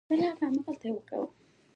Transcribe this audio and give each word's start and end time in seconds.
هغه 0.09 0.29
په 0.39 0.45
جګړه 0.53 0.61
کې 0.65 0.73
شهید 0.81 1.01
شو. 1.09 1.19